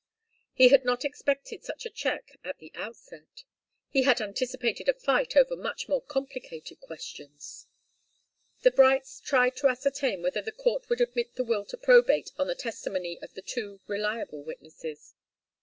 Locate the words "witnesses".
14.43-15.13